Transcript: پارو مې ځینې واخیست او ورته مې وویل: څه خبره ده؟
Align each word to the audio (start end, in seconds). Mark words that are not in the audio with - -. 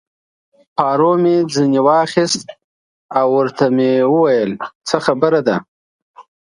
پارو 0.75 1.11
مې 1.21 1.35
ځینې 1.53 1.79
واخیست 1.87 2.41
او 3.19 3.27
ورته 3.37 3.65
مې 3.75 3.91
وویل: 4.11 4.51
څه 4.87 4.95
خبره 5.05 5.39
ده؟ 5.47 5.55